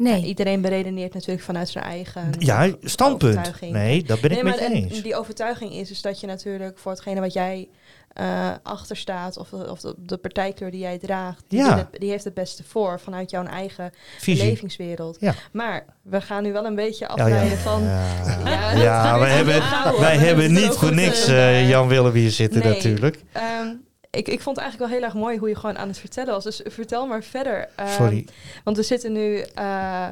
Nee. 0.00 0.20
Ja, 0.20 0.26
iedereen 0.26 0.60
beredeneert 0.60 1.14
natuurlijk 1.14 1.42
vanuit 1.44 1.68
zijn 1.68 1.84
eigen 1.84 2.30
Ja, 2.38 2.70
standpunt. 2.82 3.32
overtuiging. 3.32 3.72
Nee, 3.72 4.02
dat 4.02 4.20
ben 4.20 4.30
ik 4.30 4.36
nee, 4.36 4.44
met 4.44 4.60
maar 4.60 4.70
je 4.70 4.74
en 4.76 4.82
eens. 4.84 5.02
die 5.02 5.16
overtuiging 5.16 5.72
is, 5.72 5.90
is 5.90 6.02
dat 6.02 6.20
je 6.20 6.26
natuurlijk 6.26 6.78
voor 6.78 6.92
hetgene 6.92 7.20
wat 7.20 7.32
jij 7.32 7.68
eh 8.10 8.50
achter 8.62 8.96
staat, 8.96 9.36
of, 9.38 9.52
of 9.52 9.80
de, 9.80 9.94
de 9.98 10.16
partijkleur 10.16 10.70
die 10.70 10.80
jij 10.80 10.98
draagt, 10.98 11.44
die, 11.48 11.58
Ja. 11.58 11.66
wil 11.68 11.76
het- 11.76 12.00
die 12.00 12.10
heeft 12.10 12.24
het 12.24 12.34
beste 12.34 12.62
voor 12.64 13.00
vanuit 13.00 13.30
jouw 13.30 13.44
eigen 13.44 13.92
Visie. 14.18 14.42
belevingswereld. 14.44 15.16
Ja. 15.20 15.34
Maar 15.52 15.84
we 16.02 16.20
gaan 16.20 16.42
nu 16.42 16.52
wel 16.52 16.64
een 16.64 16.74
beetje 16.74 17.08
afleiden 17.08 17.58
van. 17.58 17.82
ja. 17.82 19.18
Wij 19.18 19.28
is 19.28 19.34
hebben, 19.34 19.62
wij 20.00 20.16
hebben 20.16 20.52
niet 20.52 20.72
voor 20.72 20.94
niks 20.94 21.26
eh, 21.26 21.68
Jan 21.68 21.88
Willem 21.88 22.12
hier 22.12 22.30
zitten 22.30 22.60
nee. 22.62 22.74
natuurlijk. 22.74 23.22
Ehm, 23.32 23.66
ik, 24.10 24.28
ik 24.28 24.40
vond 24.40 24.56
het 24.56 24.64
eigenlijk 24.64 24.78
wel 24.78 25.00
heel 25.00 25.08
erg 25.08 25.14
mooi 25.22 25.38
hoe 25.38 25.48
je 25.48 25.54
gewoon 25.54 25.78
aan 25.78 25.88
het 25.88 25.98
vertellen 25.98 26.32
was. 26.32 26.44
Dus 26.44 26.60
vertel 26.64 27.06
maar 27.06 27.22
verder. 27.22 27.68
Ehm, 27.76 27.88
Sorry. 27.88 28.26
Want 28.64 28.76
we 28.76 28.82
zitten 28.82 29.12
nu 29.12 29.38
eh, 29.54 30.08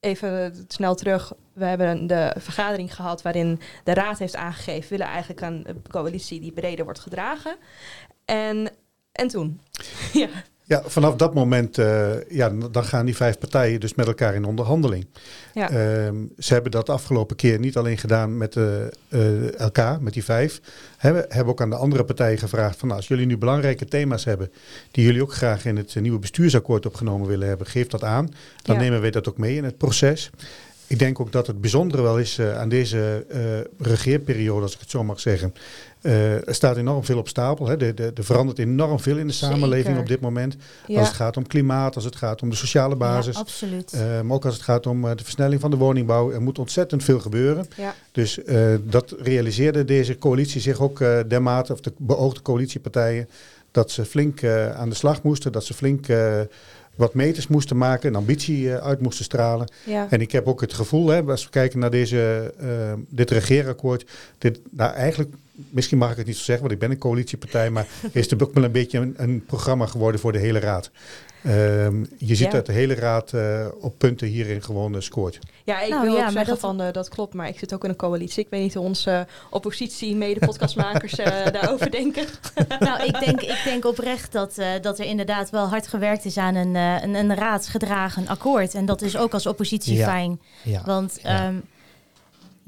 even 0.00 0.64
snel 0.68 0.94
terug. 0.94 1.32
We 1.52 1.64
hebben 1.64 2.06
de 2.06 2.34
vergadering 2.38 2.94
gehad 2.94 3.22
waarin 3.22 3.60
de 3.84 3.94
raad 3.94 4.18
heeft 4.18 4.36
aangegeven... 4.36 4.82
we 4.82 4.96
willen 4.96 5.06
eigenlijk 5.06 5.40
een 5.40 5.82
coalitie 5.90 6.40
die 6.40 6.52
breder 6.52 6.84
wordt 6.84 7.00
gedragen. 7.00 7.56
En, 8.24 8.70
en 9.12 9.28
toen? 9.28 9.60
ja. 10.12 10.28
Ja, 10.70 10.82
vanaf 10.86 11.16
dat 11.16 11.34
moment 11.34 11.78
eh, 11.78 12.10
ja, 12.28 12.48
dan 12.70 12.84
gaan 12.84 13.06
die 13.06 13.16
vijf 13.16 13.38
partijen 13.38 13.80
dus 13.80 13.94
met 13.94 14.06
elkaar 14.06 14.34
in 14.34 14.44
onderhandeling. 14.44 15.06
Ja. 15.54 15.70
Ehm, 15.70 16.16
ze 16.38 16.52
hebben 16.52 16.70
dat 16.70 16.86
de 16.86 16.92
afgelopen 16.92 17.36
keer 17.36 17.58
niet 17.58 17.76
alleen 17.76 17.98
gedaan 17.98 18.36
met 18.36 18.56
eh, 18.56 18.84
eh, 19.08 19.58
elkaar, 19.58 20.02
met 20.02 20.12
die 20.12 20.24
vijf. 20.24 20.60
Hebben, 20.96 21.24
hebben 21.28 21.52
ook 21.52 21.60
aan 21.60 21.70
de 21.70 21.76
andere 21.76 22.04
partijen 22.04 22.38
gevraagd 22.38 22.78
van 22.78 22.88
nou, 22.88 23.00
als 23.00 23.08
jullie 23.08 23.26
nu 23.26 23.38
belangrijke 23.38 23.84
thema's 23.84 24.24
hebben 24.24 24.50
die 24.90 25.04
jullie 25.04 25.22
ook 25.22 25.34
graag 25.34 25.64
in 25.64 25.76
het 25.76 25.94
nieuwe 26.00 26.18
bestuursakkoord 26.18 26.86
opgenomen 26.86 27.28
willen 27.28 27.48
hebben, 27.48 27.66
geef 27.66 27.86
dat 27.86 28.04
aan. 28.04 28.28
Dan 28.62 28.76
Ja. 28.76 28.82
nemen 28.82 29.00
wij 29.00 29.10
dat 29.10 29.28
ook 29.28 29.38
mee 29.38 29.56
in 29.56 29.64
het 29.64 29.76
proces. 29.76 30.30
Ik 30.90 30.98
denk 30.98 31.20
ook 31.20 31.32
dat 31.32 31.46
het 31.46 31.60
bijzondere 31.60 32.02
wel 32.02 32.18
is 32.18 32.38
eh, 32.38 32.58
aan 32.58 32.68
deze 32.68 33.26
eh, 33.28 33.40
regeerperiode, 33.86 34.62
als 34.62 34.74
ik 34.74 34.80
het 34.80 34.90
zo 34.90 35.04
mag 35.04 35.20
zeggen. 35.20 35.54
Eh, 36.00 36.48
er 36.48 36.54
staat 36.54 36.76
enorm 36.76 37.04
veel 37.04 37.18
op 37.18 37.28
stapel. 37.28 37.66
Hè. 37.66 37.76
Er, 37.80 38.00
er, 38.00 38.10
er 38.14 38.24
verandert 38.24 38.58
enorm 38.58 39.00
veel 39.00 39.16
in 39.16 39.26
de 39.26 39.32
samenleving 39.32 39.84
Zeker. 39.84 40.00
op 40.00 40.08
dit 40.08 40.20
moment. 40.20 40.56
Ja. 40.86 40.98
Als 40.98 41.08
het 41.08 41.16
gaat 41.16 41.36
om 41.36 41.46
klimaat, 41.46 41.94
als 41.94 42.04
het 42.04 42.16
gaat 42.16 42.42
om 42.42 42.50
de 42.50 42.56
sociale 42.56 42.96
basis. 42.96 43.34
Ja, 43.34 43.40
absoluut. 43.40 43.92
maar 44.24 44.36
ook 44.36 44.44
als 44.44 44.54
het 44.54 44.62
gaat 44.62 44.86
om 44.86 45.02
de 45.02 45.24
versnelling 45.24 45.60
van 45.60 45.70
de 45.70 45.76
woningbouw. 45.76 46.30
Er 46.30 46.42
moet 46.42 46.58
ontzettend 46.58 47.04
veel 47.04 47.20
gebeuren. 47.20 47.66
Ja. 47.76 47.94
Dus 48.12 48.38
dat 48.82 49.14
realiseerde 49.18 49.84
deze 49.84 50.18
coalitie 50.18 50.60
zich 50.60 50.80
ook 50.80 50.98
dermate, 51.28 51.72
of 51.72 51.80
de 51.80 51.92
beoogde 51.96 52.42
coalitiepartijen, 52.42 53.28
dat 53.70 53.90
ze 53.90 54.04
flink 54.04 54.44
aan 54.74 54.88
de 54.88 54.94
slag 54.94 55.22
moesten. 55.22 55.52
Dat 55.52 55.64
ze 55.64 55.74
flink 55.74 56.06
wat 57.00 57.14
meters 57.14 57.46
moesten 57.46 57.76
maken, 57.76 58.08
een 58.08 58.16
ambitie 58.16 58.72
eh, 58.72 58.86
uit 58.86 59.00
moesten 59.00 59.24
stralen. 59.24 59.68
Ja. 59.84 60.06
En 60.10 60.20
ik 60.20 60.32
heb 60.32 60.46
ook 60.46 60.60
het 60.60 60.72
gevoel, 60.72 61.08
hè, 61.08 61.22
als 61.22 61.44
we 61.44 61.50
kijken 61.50 61.78
naar 61.78 61.90
deze, 61.90 62.52
eh, 62.58 62.92
dit 63.08 63.30
regeerakkoord, 63.30 64.10
dit, 64.38 64.60
nou 64.70 64.92
eigenlijk, 64.94 65.34
misschien 65.70 65.98
mag 65.98 66.10
ik 66.10 66.16
het 66.16 66.26
niet 66.26 66.36
zo 66.36 66.42
zeggen, 66.44 66.62
want 66.62 66.72
ik 66.74 66.80
ben 66.80 66.90
een 66.90 66.98
coalitiepartij, 66.98 67.70
maar 67.70 67.86
is 68.12 68.30
het 68.30 68.42
ook 68.42 68.54
wel 68.54 68.64
een 68.64 68.72
beetje 68.72 68.98
een, 68.98 69.14
een 69.16 69.44
programma 69.46 69.86
geworden 69.86 70.20
voor 70.20 70.32
de 70.32 70.38
hele 70.38 70.58
raad. 70.58 70.90
Ehm, 71.44 72.00
je 72.18 72.34
ziet 72.34 72.38
Ja. 72.46 72.50
dat 72.50 72.66
de 72.66 72.72
hele 72.72 72.94
raad 72.94 73.32
eh, 73.32 73.66
op 73.80 73.94
punten 73.98 74.26
hierin 74.28 74.62
gewoon 74.62 74.94
eh, 74.94 75.00
scoort. 75.00 75.38
Ja, 75.64 75.80
ik 75.80 75.90
Nou, 75.90 76.02
wil 76.02 76.14
ja, 76.16 76.24
ook 76.24 76.30
zeggen 76.30 76.46
dat- 76.50 76.58
van 76.60 76.80
eh, 76.80 76.92
dat 76.92 77.08
klopt, 77.08 77.34
maar 77.34 77.48
ik 77.48 77.58
zit 77.58 77.74
ook 77.74 77.84
in 77.84 77.90
een 77.90 77.96
coalitie. 77.96 78.42
Ik 78.44 78.50
weet 78.50 78.62
niet 78.62 78.74
hoe 78.74 78.84
onze 78.84 79.26
oppositie, 79.50 80.16
mede-podcastmakers 80.16 81.12
eh, 81.18 81.26
daarover 81.60 81.90
denken. 81.90 82.24
nou, 82.78 83.04
ik 83.04 83.20
denk, 83.20 83.40
ik 83.40 83.60
denk 83.64 83.84
oprecht 83.84 84.32
dat, 84.32 84.58
eh, 84.58 84.66
dat 84.82 84.98
er 84.98 85.04
inderdaad 85.04 85.50
wel 85.50 85.66
hard 85.66 85.86
gewerkt 85.86 86.24
is 86.24 86.36
aan 86.36 86.54
een, 86.54 86.76
eh, 86.76 87.02
een, 87.02 87.14
een 87.14 87.34
raadsgedragen 87.34 88.28
akkoord. 88.28 88.74
En 88.74 88.86
dat 88.86 89.02
is 89.02 89.16
ook 89.16 89.32
als 89.32 89.46
oppositie 89.46 89.96
Ja. 89.96 90.06
fijn. 90.06 90.40
Ja. 90.62 90.82
Want 90.84 91.18
Ja. 91.22 91.52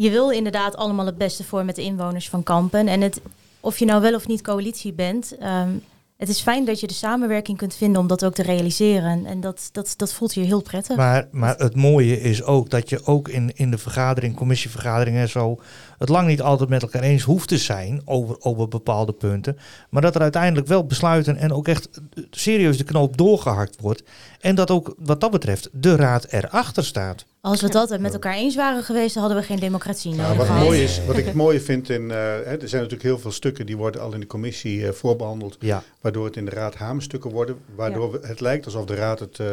Je 0.03 0.11
wil 0.11 0.31
inderdaad 0.31 0.77
allemaal 0.77 1.07
het 1.07 1.19
beste 1.19 1.45
voor 1.45 1.65
met 1.65 1.77
de 1.77 1.83
inwoners 1.83 2.29
van 2.29 2.43
Kampen. 2.43 2.89
En 2.89 3.01
het, 3.01 3.21
of 3.61 3.79
je 3.79 3.85
nou 3.85 4.01
wel 4.01 4.15
of 4.15 4.27
niet 4.27 4.43
coalitie 4.43 4.93
bent, 4.93 5.37
ehm, 5.39 5.71
het 6.17 6.29
is 6.29 6.41
fijn 6.41 6.65
dat 6.65 6.81
je 6.81 6.87
de 6.87 6.95
samenwerking 6.95 7.59
kunt 7.59 7.75
vinden 7.75 8.01
om 8.01 8.07
dat 8.07 8.25
ook 8.25 8.35
te 8.35 8.43
realiseren. 8.43 9.27
En 9.27 9.41
dat, 9.41 9.69
dat, 9.73 9.95
dat 9.97 10.13
voelt 10.13 10.33
hier 10.33 10.45
heel 10.45 10.63
prettig. 10.63 10.97
Maar, 10.97 11.29
maar 11.31 11.57
het 11.57 11.75
mooie 11.75 12.21
is 12.21 12.43
ook 12.43 12.71
dat 12.71 12.89
je 12.89 13.07
ook 13.07 13.29
in, 13.29 13.51
in 13.55 13.71
de 13.71 13.79
vergadering, 13.79 14.35
commissievergaderingen 14.35 15.21
en 15.21 15.29
zo, 15.29 15.61
het 15.99 16.09
lang 16.09 16.27
niet 16.29 16.43
altijd 16.43 16.69
met 16.69 16.83
elkaar 16.83 17.03
eens 17.03 17.23
hoeft 17.23 17.49
te 17.49 17.59
zijn 17.59 18.03
over, 18.05 18.37
over 18.41 18.69
bepaalde 18.69 19.13
punten. 19.13 19.59
Maar 19.91 20.03
dat 20.03 20.15
er 20.15 20.21
uiteindelijk 20.21 20.67
wel 20.67 20.87
besluiten 20.87 21.37
en 21.37 21.53
ook 21.53 21.69
echt 21.69 21.89
serieus 22.31 22.79
de 22.79 22.85
knoop 22.85 23.17
doorgehakt 23.17 23.81
wordt. 23.81 24.03
En 24.41 24.55
dat 24.55 24.71
ook 24.71 24.95
wat 24.99 25.21
dat 25.21 25.31
betreft 25.31 25.69
de 25.73 25.97
raad 25.97 26.27
erachter 26.33 26.85
staat. 26.85 27.25
Als 27.43 27.61
we 27.61 27.69
dat 27.69 27.99
met 28.01 28.13
elkaar 28.13 28.35
eens 28.35 28.55
waren 28.55 28.83
geweest, 28.83 29.15
dan 29.15 29.23
hadden 29.23 29.41
we 29.41 29.47
geen 29.47 29.59
democratie 29.59 30.11
nodig. 30.11 30.25
Nou, 30.27 30.37
wat, 30.37 30.47
gehad. 30.47 30.65
mooi 30.65 30.83
is, 30.83 31.05
wat 31.05 31.17
ik 31.17 31.25
het 31.25 31.35
mooie 31.45 31.61
vind, 31.61 31.89
in, 31.91 32.11
eh, 32.11 32.17
hè, 32.17 32.43
er 32.43 32.69
zijn 32.69 32.83
natuurlijk 32.83 33.03
heel 33.03 33.19
veel 33.19 33.31
stukken 33.33 33.67
die 33.67 33.77
worden 33.77 34.01
al 34.01 34.13
in 34.15 34.21
de 34.21 34.27
commissie 34.27 34.87
eh, 34.87 34.93
voorbehandeld, 34.93 35.57
Ja, 35.61 35.83
waardoor 36.01 36.25
het 36.25 36.37
in 36.37 36.45
de 36.45 36.51
raad 36.51 36.75
hamerstukken 36.75 37.31
worden, 37.31 37.57
waardoor 37.75 38.11
we- 38.13 38.27
het 38.27 38.41
lijkt 38.41 38.65
alsof 38.65 38.85
de 38.85 38.95
raad 38.95 39.19
het 39.19 39.39
eh, 39.39 39.47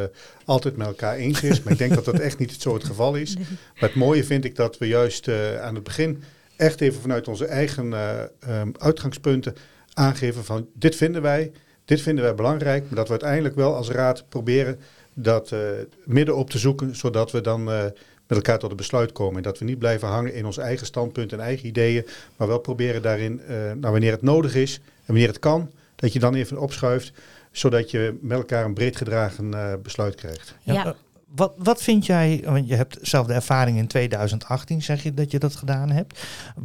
altijd 0.46 0.78
met 0.78 0.88
elkaar 0.88 1.16
eens 1.16 1.42
is. 1.44 1.64
Maar 1.64 1.74
ik 1.74 1.80
denk 1.80 1.94
dat 1.94 2.06
dat 2.06 2.20
echt 2.20 2.38
niet 2.40 2.56
zo 2.62 2.74
het 2.74 2.84
geval 2.84 3.16
is. 3.16 3.36
Maar 3.38 3.90
het 3.90 3.96
mooie 3.96 4.24
vind 4.24 4.46
ik 4.46 4.56
dat 4.56 4.78
we 4.78 4.88
juist 4.88 5.28
eh, 5.28 5.62
aan 5.62 5.76
het 5.76 5.84
begin 5.84 6.24
echt 6.56 6.82
even 6.82 7.02
vanuit 7.02 7.28
onze 7.28 7.46
eigen 7.46 7.94
eh, 7.94 8.10
ehm, 8.40 8.70
uitgangspunten 8.78 9.56
aangeven 9.94 10.44
van 10.46 10.68
dit 10.74 10.96
vinden 10.96 11.22
wij, 11.22 11.52
dit 11.86 12.02
vinden 12.02 12.24
wij 12.24 12.36
belangrijk, 12.36 12.84
maar 12.84 12.96
dat 12.96 13.06
we 13.06 13.12
uiteindelijk 13.12 13.56
wel 13.56 13.76
als 13.76 13.90
raad 13.90 14.24
proberen 14.30 14.80
dat 15.14 15.52
eh, 15.52 15.60
midden 16.06 16.36
op 16.36 16.50
te 16.50 16.58
zoeken, 16.58 16.96
zodat 16.96 17.32
we 17.32 17.42
dan 17.42 17.72
eh, 17.72 17.84
met 18.30 18.38
elkaar 18.38 18.60
tot 18.60 18.72
een 18.72 18.78
besluit 18.78 19.12
komen. 19.12 19.38
En 19.38 19.44
dat 19.44 19.60
we 19.60 19.66
niet 19.66 19.80
blijven 19.80 20.08
hangen 20.08 20.34
in 20.34 20.46
ons 20.46 20.58
eigen 20.58 20.86
standpunt 20.86 21.34
en 21.34 21.40
eigen 21.40 21.68
ideeën, 21.68 22.06
maar 22.36 22.48
wel 22.48 22.60
proberen 22.60 23.02
daarin, 23.02 23.42
eh, 23.42 23.56
nou, 23.56 23.92
wanneer 23.92 24.12
het 24.12 24.22
nodig 24.22 24.56
is 24.56 24.76
en 24.76 25.06
wanneer 25.06 25.28
het 25.28 25.40
kan, 25.40 25.72
dat 25.96 26.14
je 26.14 26.20
dan 26.20 26.36
even 26.36 26.58
opschuift, 26.58 27.12
zodat 27.52 27.92
je 27.92 28.18
met 28.22 28.38
elkaar 28.38 28.66
een 28.66 28.74
breed 28.74 28.96
gedragen 28.96 29.54
eh, 29.54 29.74
besluit 29.84 30.16
krijgt. 30.16 30.56
Ja, 30.64 30.74
Ja. 30.74 30.96
Wat, 31.36 31.54
wat 31.58 31.84
vind 31.84 32.06
jij, 32.06 32.42
want 32.46 32.68
je 32.68 32.76
hebt 32.76 32.98
zelf 33.02 33.28
de 33.28 33.34
ervaring 33.34 33.78
in 33.78 33.88
2018, 33.88 34.82
zeg 34.82 35.04
je 35.04 35.14
dat 35.14 35.32
je 35.32 35.40
dat 35.40 35.56
gedaan 35.56 35.90
hebt. 35.90 36.20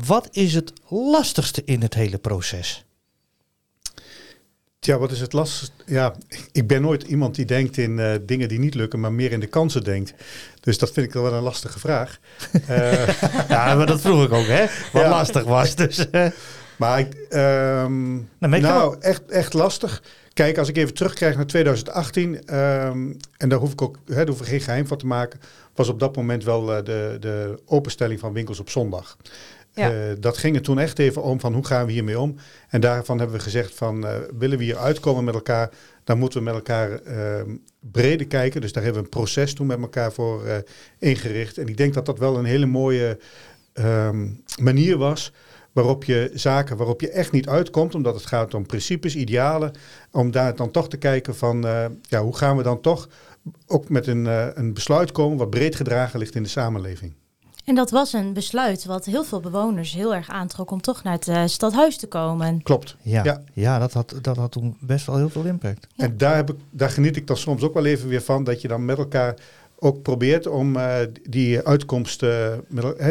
Wat 0.07 0.29
is 0.33 0.55
het 0.55 0.73
lastigste 0.89 1.63
in 1.65 1.83
het 1.83 1.95
hele 1.95 2.19
proces? 2.19 2.85
Tja, 4.85 4.99
wat 4.99 5.11
is 5.11 5.21
het 5.21 5.33
lastig? 5.33 5.71
Ja, 5.87 6.15
ik 6.53 6.67
ben 6.67 6.83
nooit 6.83 7.03
iemand 7.03 7.35
die 7.35 7.45
denkt 7.45 7.77
in 7.77 7.99
eh, 7.99 8.15
dingen 8.23 8.49
die 8.49 8.59
niet 8.59 8.75
lukken, 8.75 9.01
maar 9.01 9.13
meer 9.13 9.33
in 9.33 9.41
de 9.41 9.47
kansen 9.47 9.85
denkt. 9.85 10.15
Dus 10.61 10.79
dat 10.79 10.91
vind 10.93 11.07
ik 11.07 11.13
wel 11.13 11.33
een 11.33 11.43
lastige 11.43 11.79
vraag. 11.79 12.19
Eh, 12.67 13.09
Ja, 13.49 13.75
maar 13.75 13.87
dat 13.87 14.01
vroeg 14.01 14.25
ik 14.25 14.33
ook, 14.33 14.47
hè? 14.47 14.67
Wat 14.93 15.03
Ja. 15.03 15.09
lastig 15.09 15.45
was. 15.45 15.75
Dus, 15.75 16.07
maar 16.77 16.99
ik, 16.99 17.15
ehm, 17.15 18.19
kan 18.41 18.61
nou, 18.61 18.97
echt, 19.01 19.23
echt 19.29 19.53
lastig. 19.53 20.03
Kijk, 20.33 20.59
als 20.59 20.69
ik 20.69 20.77
even 20.77 20.95
terugkrijg 20.95 21.37
naar 21.37 21.47
2018, 21.47 22.47
ehm, 22.47 23.13
en 23.37 23.49
daar 23.49 23.59
hoef 23.59 23.73
ik 23.73 23.83
ook 23.83 23.99
hè, 24.07 24.15
daar 24.15 24.27
hoef 24.27 24.41
ik 24.41 24.47
geen 24.47 24.61
geheim 24.61 24.87
van 24.87 24.97
te 24.99 25.07
maken, 25.07 25.41
was 25.75 25.89
op 25.89 26.01
dat 26.01 26.17
moment 26.17 26.45
wel 26.45 26.77
eh, 26.77 26.85
de, 26.85 27.17
de 27.21 27.59
openstelling 27.67 28.21
van 28.21 28.33
winkels 28.33 28.61
op 28.61 28.71
zondag. 28.71 29.17
Eh, 29.75 29.91
dat 30.19 30.39
ging 30.39 30.57
er 30.57 30.63
toen 30.63 30.79
echt 30.79 30.99
even 30.99 31.23
om 31.23 31.41
van 31.41 31.55
hoe 31.55 31.67
gaan 31.67 31.87
we 31.87 31.93
hiermee 31.93 32.19
om. 32.19 32.37
En 32.69 32.81
daarvan 32.81 33.19
hebben 33.19 33.37
we 33.37 33.43
gezegd 33.43 33.75
van 33.75 34.07
eh, 34.07 34.17
willen 34.39 34.59
we 34.59 34.65
hier 34.65 34.77
uitkomen 34.77 35.25
met 35.25 35.35
elkaar, 35.35 35.71
dan 36.05 36.19
moeten 36.19 36.39
we 36.39 36.45
met 36.45 36.55
elkaar 36.55 36.91
ehm, 36.91 37.57
breder 37.81 38.27
kijken. 38.27 38.61
Dus 38.61 38.73
daar 38.73 38.83
hebben 38.83 39.03
we 39.03 39.09
een 39.09 39.15
proces 39.15 39.55
toen 39.55 39.67
met 39.67 39.81
elkaar 39.81 40.13
voor 40.13 40.45
eh, 40.45 40.57
ingericht. 40.99 41.59
En 41.59 41.67
ik 41.67 41.77
denk 41.77 41.95
dat 41.95 42.07
dat 42.07 42.19
wel 42.19 42.39
een 42.39 42.45
hele 42.45 42.67
mooie 42.67 43.19
ehm, 43.73 44.29
manier 44.61 44.97
was 44.97 45.33
waarop 45.73 46.05
je 46.05 46.31
zaken 46.35 46.77
waarop 46.77 47.01
je 47.01 47.11
echt 47.11 47.33
niet 47.33 47.49
uitkomt, 47.49 47.95
omdat 47.95 48.15
het 48.15 48.27
gaat 48.27 48.55
om 48.55 48.67
principes, 48.67 49.17
idealen, 49.17 49.73
om 50.11 50.31
daar 50.31 50.57
dan 50.57 50.71
toch 50.71 50.89
te 50.89 50.97
kijken 50.97 51.37
van 51.37 51.63
ja, 52.03 52.23
hoe 52.23 52.37
gaan 52.37 52.57
we 52.57 52.63
dan 52.63 52.81
toch 52.81 53.09
ook 53.67 53.89
met 53.89 54.07
een, 54.07 54.25
een 54.59 54.75
besluit 54.75 55.13
komen 55.13 55.39
wat 55.39 55.51
breed 55.51 55.77
gedragen 55.77 56.19
ligt 56.19 56.35
in 56.35 56.43
de 56.43 56.49
samenleving. 56.49 57.15
En 57.65 57.75
dat 57.75 57.91
was 57.91 58.13
een 58.13 58.33
besluit 58.33 58.85
wat 58.85 59.05
heel 59.05 59.25
veel 59.25 59.41
bewoners 59.41 59.93
heel 59.93 60.15
erg 60.15 60.29
aantrok 60.29 60.71
om 60.71 60.81
toch 60.81 61.03
naar 61.03 61.13
het 61.13 61.29
eh, 61.29 61.43
stadhuis 61.47 61.97
te 61.97 62.07
komen. 62.07 62.63
Klopt. 62.63 62.97
ja, 63.03 63.25
ja. 63.25 63.43
Ja. 63.53 63.79
dat, 63.79 63.93
had, 63.93 64.15
dat 64.23 64.37
had 64.37 64.53
toen 64.53 64.77
best 64.81 65.07
wel 65.07 65.17
heel 65.17 65.29
veel 65.31 65.45
impact. 65.45 65.87
Ja. 65.95 66.05
En 66.05 66.17
daar, 66.17 66.37
heb 66.37 66.51
ik, 66.51 66.57
daar 66.71 66.91
geniet 66.91 67.17
ik 67.17 67.27
dan 67.27 67.37
soms 67.37 67.63
ook 67.63 67.75
wel 67.75 67.85
even 67.85 68.09
weer 68.09 68.23
van, 68.23 68.45
dat 68.45 68.61
je 68.61 68.69
dan 68.69 68.85
met 68.85 68.99
elkaar 68.99 69.35
ook 69.79 70.03
probeert 70.03 70.47
om 70.47 70.77
eh, 70.77 70.97
die 71.29 71.61
uitkomst, 71.67 72.23
eh, 72.23 72.53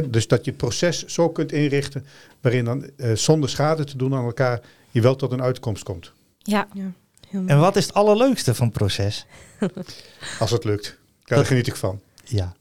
dus 0.10 0.28
dat 0.28 0.46
je 0.46 0.52
het 0.52 0.60
proces 0.60 1.06
zo 1.06 1.30
kunt 1.30 1.52
inrichten, 1.52 2.06
waarin 2.42 2.66
dan 2.66 2.90
eh, 2.98 3.12
zonder 3.14 3.50
schade 3.50 3.84
te 3.84 3.98
doen 3.98 4.14
aan 4.16 4.26
elkaar, 4.26 4.62
je 4.92 5.02
wel 5.02 5.16
tot 5.16 5.32
een 5.32 5.42
uitkomst 5.42 5.84
komt, 5.84 6.12
Ja, 6.40 6.68
Ja, 6.74 6.92
heel 7.30 7.44
En 7.46 7.60
wat 7.60 7.76
is 7.76 7.86
het 7.86 7.94
allerleukste 7.94 8.54
van 8.56 8.66
het 8.68 8.76
proces? 8.78 9.26
als 10.40 10.52
het 10.52 10.64
lukt. 10.64 10.98
Dat- 11.24 11.38
daar 11.38 11.46
geniet 11.46 11.68
ik 11.68 11.76
van. 11.76 12.00
Ja, 12.24 12.54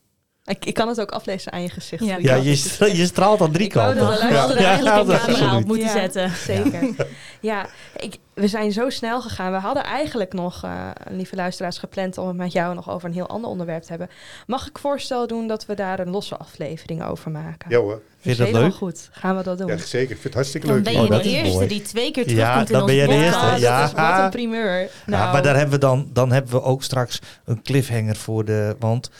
Ik, 0.44 0.64
ik 0.64 0.74
kan 0.74 0.88
het 0.88 1.00
ook 1.00 1.10
aflezen 1.10 1.52
aan 1.52 1.62
je 1.62 1.68
gezicht. 1.70 2.04
Ja. 2.04 2.16
Ja 2.20 2.34
je, 2.34 2.54
stra- 2.56 2.86
je 2.86 3.06
straalt 3.06 3.40
aan 3.40 3.52
drie 3.52 3.64
Ik 3.66 3.72
kanten. 3.72 3.96
dat 3.96 4.20
we 4.20 4.28
we 4.28 4.34
hadden 4.34 4.56
Ja. 4.56 4.62
er 4.62 4.66
eigenlijk 4.66 4.94
Ja, 4.96 5.00
een 5.00 5.06
dat- 5.06 5.36
camera 5.36 5.56
op 5.56 5.64
moeten 5.64 5.86
Ja, 5.86 5.92
zetten. 5.92 6.30
Zeker. 6.30 6.94
Ja, 7.40 7.66
ik, 7.96 8.16
we 8.34 8.48
zijn 8.48 8.72
zo 8.72 8.90
snel 8.90 9.22
gegaan. 9.22 9.52
We 9.52 9.58
hadden 9.58 9.84
eigenlijk 9.84 10.32
nog, 10.32 10.62
eh, 10.64 10.88
lieve 11.10 11.36
luisteraars, 11.36 11.78
gepland 11.78 12.18
om 12.18 12.26
het 12.28 12.36
met 12.36 12.52
jou 12.52 12.74
nog 12.74 12.90
over 12.90 13.08
een 13.08 13.14
heel 13.14 13.26
ander 13.28 13.50
onderwerp 13.50 13.82
te 13.82 13.88
hebben. 13.88 14.08
Mag 14.46 14.68
ik 14.68 14.78
voorstel 14.78 15.26
doen 15.26 15.46
dat 15.46 15.66
we 15.66 15.74
daar 15.74 15.98
een 15.98 16.10
losse 16.10 16.36
aflevering 16.36 17.04
over 17.04 17.30
maken? 17.30 17.70
Ja 17.70 17.78
hoor, 17.78 18.00
Vind 18.20 18.36
je 18.36 18.42
dat 18.44 18.52
leuk? 18.52 18.74
goed. 18.74 19.08
Gaan 19.12 19.36
we 19.36 19.42
dat 19.42 19.58
doen? 19.58 19.66
ja, 19.66 19.76
zeker. 19.76 20.00
Ik 20.00 20.06
vind 20.20 20.22
het 20.24 20.34
hartstikke 20.34 20.66
Dan 20.66 20.76
leuk. 20.76 20.84
ben 20.84 20.92
je 20.92 20.98
Oh, 21.00 21.08
dat 21.10 21.22
de 21.22 21.28
is 21.28 21.34
eerste 21.34 21.52
mooi. 21.54 21.66
die 21.68 21.82
twee 21.82 22.10
keer 22.10 22.28
Ja, 22.30 22.34
terugkomt 22.34 22.66
in 22.66 22.72
dan 22.72 22.82
onze 22.82 22.94
ben 22.94 23.02
je 23.02 23.08
de 23.08 23.14
podcast. 23.24 23.34
eerste. 23.44 23.60
dat 23.60 23.60
Ja. 23.60 23.84
is 23.84 23.92
wat 23.92 24.24
een 24.24 24.30
primeur. 24.30 24.80
Ja, 24.80 24.88
Nou, 25.06 25.32
maar 25.32 25.42
daar 25.42 25.54
hebben 25.54 25.74
we 25.74 25.80
dan, 25.80 26.08
dan 26.12 26.32
hebben 26.32 26.52
we 26.52 26.62
ook 26.62 26.82
straks 26.82 27.18
een 27.44 27.62
cliffhanger 27.62 28.16
voor 28.16 28.44
de. 28.44 28.76
Want 28.78 29.10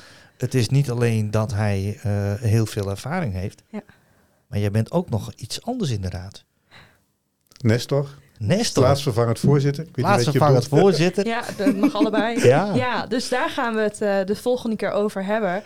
het 0.43 0.55
is 0.55 0.69
niet 0.69 0.91
alleen 0.91 1.31
dat 1.31 1.53
hij 1.53 1.99
eh, 2.03 2.35
heel 2.41 2.67
veel 2.67 2.91
ervaring 2.91 3.35
heeft. 3.35 3.63
Ja. 3.69 3.83
Maar 4.47 4.59
jij 4.59 4.71
bent 4.71 4.91
ook 4.91 5.11
nog 5.11 5.33
iets 5.37 5.63
anders 5.63 5.91
in 5.91 6.01
de 6.01 6.09
raad. 6.09 6.45
Nestor, 7.61 8.09
Nestor, 8.39 8.83
plaatsvervangend 8.83 9.39
voorzitter. 9.39 9.85
Ik 9.85 9.97
weet 9.97 10.07
niet 10.07 10.25
wat 10.25 10.25
je 10.25 10.31
plaatsvervangend 10.31 10.69
voorzitter. 10.69 11.27
Ja, 11.27 11.43
dat 11.57 11.77
mag 11.77 11.95
allebei. 11.95 12.41
Ja. 12.47 12.75
Ja, 12.75 13.07
dus 13.07 13.29
daar 13.29 13.51
gaan 13.51 13.75
we 13.75 13.81
het 13.81 14.01
eh, 14.01 14.25
de 14.25 14.37
volgende 14.37 14.77
keer 14.77 14.91
over 14.91 15.25
hebben. 15.25 15.63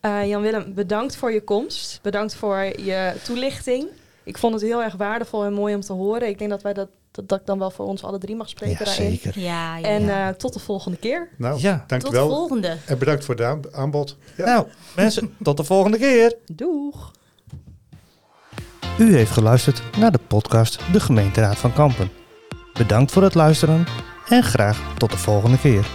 Eh, 0.00 0.28
Jan-Willem, 0.28 0.74
bedankt 0.74 1.16
voor 1.16 1.32
je 1.32 1.44
komst. 1.44 1.98
Bedankt 2.02 2.34
voor 2.34 2.58
je 2.58 3.12
toelichting. 3.22 3.88
Ik 4.24 4.38
vond 4.38 4.54
het 4.54 4.62
heel 4.62 4.82
erg 4.82 4.94
waardevol 4.94 5.44
en 5.44 5.52
mooi 5.52 5.74
om 5.74 5.80
te 5.80 5.92
horen. 5.92 6.28
Ik 6.28 6.38
denk 6.38 6.50
dat 6.50 6.62
wij 6.62 6.72
dat, 6.72 6.88
dat, 7.10 7.28
dat 7.28 7.40
ik 7.40 7.46
dan 7.46 7.58
wel 7.58 7.70
voor 7.70 7.86
ons 7.86 8.04
alle 8.04 8.18
drie 8.18 8.36
mag 8.36 8.48
spreken 8.48 8.78
Ja, 8.78 8.84
daarin. 8.84 9.10
zeker. 9.10 9.40
Ja, 9.40 9.76
ja, 9.76 9.86
En 9.88 10.08
eh, 10.08 10.28
tot 10.28 10.52
de 10.52 10.58
volgende 10.58 10.96
keer. 10.98 11.28
Nou, 11.38 11.60
Ja. 11.60 11.78
Tot 11.78 11.88
dankjewel. 11.88 12.28
de 12.28 12.34
volgende. 12.34 12.76
En 12.86 12.98
bedankt 12.98 13.24
voor 13.24 13.34
het 13.34 13.44
aan- 13.44 13.60
aanbod. 13.74 14.16
Ja. 14.36 14.44
Nou, 14.44 14.66
mensen, 14.96 15.34
tot 15.42 15.56
de 15.56 15.64
volgende 15.64 15.98
keer. 15.98 16.36
Doeg! 16.52 17.10
U 18.98 19.14
heeft 19.16 19.30
geluisterd 19.30 19.82
naar 19.98 20.12
de 20.12 20.20
podcast 20.26 20.80
De 20.92 21.00
Gemeenteraad 21.00 21.56
van 21.58 21.72
Kampen. 21.72 22.10
Bedankt 22.72 23.12
voor 23.12 23.22
het 23.22 23.34
luisteren 23.34 23.84
en 24.28 24.42
graag 24.42 24.94
tot 24.98 25.10
de 25.10 25.16
volgende 25.18 25.58
keer. 25.58 25.86